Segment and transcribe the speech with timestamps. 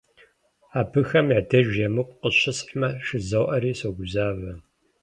[0.79, 4.51] Абыхэм я деж емыкӀу къыщысхьмэ жызоӀэри согузавэ.